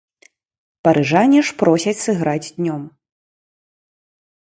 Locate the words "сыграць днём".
2.07-2.83